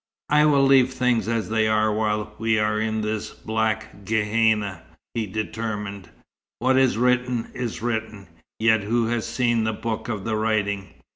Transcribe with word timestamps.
"I 0.29 0.45
will 0.45 0.63
leave 0.65 0.93
things 0.95 1.27
as 1.27 1.49
they 1.49 1.67
are 1.67 1.93
while 1.93 2.33
we 2.39 2.57
are 2.57 2.79
in 2.79 3.01
this 3.01 3.29
black 3.29 4.03
Gehenna," 4.03 4.81
he 5.13 5.27
determined. 5.27 6.09
"What 6.57 6.75
is 6.75 6.97
written 6.97 7.51
is 7.53 7.83
written. 7.83 8.25
Yet 8.59 8.81
who 8.81 9.05
has 9.05 9.27
seen 9.27 9.63
the 9.63 9.73
book 9.73 10.07
of 10.09 10.23
the 10.23 10.35
writing? 10.35 10.95